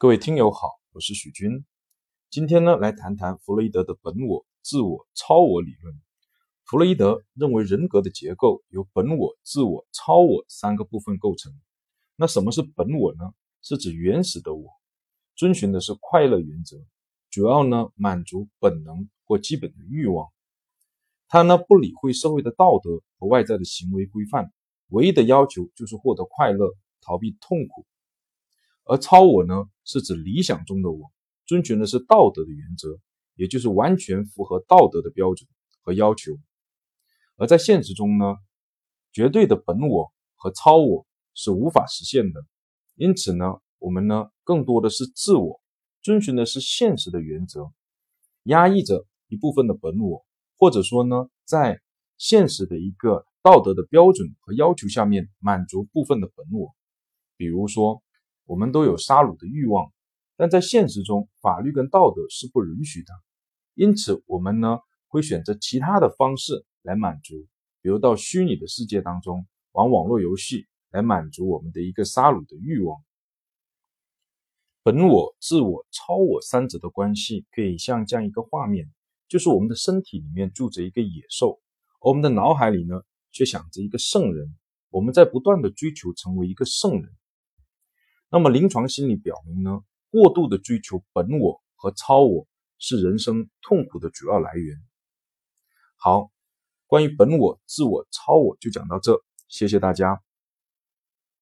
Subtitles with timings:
[0.00, 1.64] 各位听友好，我是许军。
[2.30, 5.92] 今天呢，来谈谈弗洛伊德的本我、自我、超我理论。
[6.64, 11.52] 弗洛伊德认为人格的结构由本我、自我、超我三个部分构成。
[12.14, 13.32] 那什么是本我呢？
[13.60, 14.70] 是指原始的我，
[15.34, 16.76] 遵循的是快乐原则，
[17.28, 20.28] 主要呢满足本能或基本的欲望。
[21.26, 24.52] 他呢不理会社会的道德和外在的行为规范，
[24.90, 27.84] 唯一的要求就是获得快乐，逃避痛苦。
[28.90, 31.12] 而超我呢，是指理想中的我，
[31.44, 32.98] 遵循的是道德的原则，
[33.34, 35.46] 也就是完全符合道德的标准
[35.82, 36.32] 和要求。
[37.36, 38.36] 而在现实中呢，
[39.12, 42.46] 绝对的本我和超我是无法实现的。
[42.94, 45.60] 因此呢，我们呢更多的是自我，
[46.00, 47.70] 遵循的是现实的原则，
[48.44, 50.24] 压抑着一部分的本我，
[50.56, 51.78] 或者说呢，在
[52.16, 56.74] 现实的一个道德的标准和要求下面满足部分的本我，
[57.36, 58.02] 比如说。
[58.48, 59.92] 我们都有杀戮的欲望，
[60.34, 63.12] 但在现实中，法律跟道德是不允许的。
[63.74, 67.46] 因此，我们呢会选择其他的方式来满足，
[67.82, 72.98] 比如到虚拟的世界当中玩网络游戏来满足我们的一个杀戮的欲望。
[74.82, 78.90] 本我、自我、超我三者的关系，可以像这样一个画面：
[79.28, 81.60] 就是我们的身体里面住着一个野兽，
[82.00, 84.56] 而我们的脑海里呢却想着一个圣人。
[84.88, 87.17] 我们在不断的追求成为一个圣人。
[88.30, 92.46] 那么，临床心理表明呢，过度的追求本我和超我
[92.78, 94.76] 是人生痛苦的主要来源。
[95.96, 96.30] 好，
[96.86, 100.22] 关于本我、自我、超我就讲到这，谢谢大家。